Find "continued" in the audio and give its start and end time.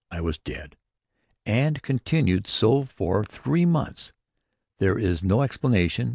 1.83-2.47